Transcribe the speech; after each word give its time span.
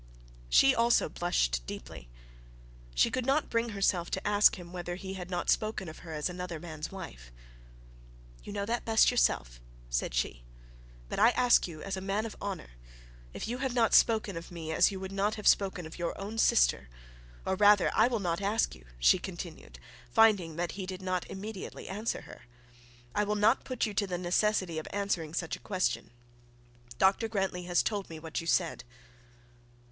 She 0.49 0.73
also 0.73 1.07
blushed 1.09 1.63
deeply. 1.67 2.09
She 2.95 3.11
could 3.11 3.23
not 3.27 3.51
bring 3.51 3.69
herself 3.69 4.09
to 4.09 4.27
ask 4.27 4.55
him 4.57 4.73
whether 4.73 4.95
he 4.95 5.13
had 5.13 5.29
not 5.29 5.51
spoken 5.51 5.87
of 5.87 5.99
her 5.99 6.11
as 6.11 6.27
another 6.27 6.59
man's 6.59 6.91
wife. 6.91 7.31
'You 8.43 8.51
know 8.51 8.65
that 8.65 8.83
best 8.83 9.11
yourself,' 9.11 9.61
said 9.91 10.15
she; 10.15 10.43
'but 11.07 11.19
I 11.19 11.29
ask 11.37 11.67
you 11.67 11.83
as 11.83 11.95
a 11.97 12.01
man 12.01 12.25
of 12.25 12.35
honour, 12.41 12.71
if 13.35 13.47
you 13.47 13.59
have 13.59 13.75
not 13.75 13.93
spoken 13.93 14.35
of 14.35 14.49
me 14.49 14.71
as 14.71 14.89
you 14.89 14.99
would 14.99 15.11
not 15.11 15.35
have 15.35 15.47
spoken 15.47 15.85
of 15.85 15.99
your 15.99 16.19
own 16.19 16.39
sister; 16.39 16.89
or 17.45 17.55
rather 17.55 17.91
I 17.93 18.07
will 18.07 18.19
not 18.19 18.41
ask 18.41 18.73
you,' 18.73 18.87
she 18.97 19.19
continued, 19.19 19.77
finding 20.09 20.55
that 20.55 20.71
he 20.71 20.87
did 20.87 21.03
not 21.03 21.29
immediately 21.29 21.87
answer 21.87 22.21
her. 22.21 22.45
'I 23.13 23.25
will 23.25 23.35
not 23.35 23.65
put 23.65 23.85
you 23.85 23.93
to 23.93 24.07
the 24.07 24.17
necessity 24.17 24.79
of 24.79 24.87
answering 24.91 25.35
such 25.35 25.55
a 25.55 25.59
question. 25.59 26.09
Dr 26.97 27.27
Grantly 27.27 27.65
has 27.65 27.83
told 27.83 28.09
me 28.09 28.17
what 28.17 28.41
you 28.41 28.47
said.' 28.47 28.83